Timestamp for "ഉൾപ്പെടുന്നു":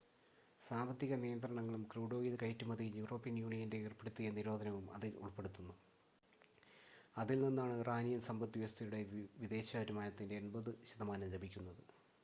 5.21-5.75